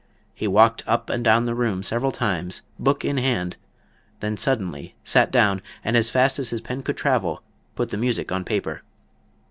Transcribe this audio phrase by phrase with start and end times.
[0.33, 3.55] He walked up and down the room several times, book in hand,
[4.19, 7.43] then suddenly sat down and as fast as his pen could travel
[7.75, 8.81] put the music on paper.